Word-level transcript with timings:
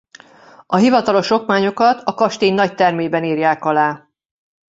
A 0.65 0.77
hivatalos 0.77 1.29
okmányokat 1.31 2.01
a 2.03 2.13
kastély 2.13 2.51
nagytermében 2.51 3.23
írják 3.23 3.65
alá. 3.65 4.09